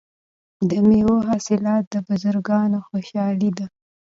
[0.69, 3.65] د میوو حاصلات د بزګرانو خوشحالي ده.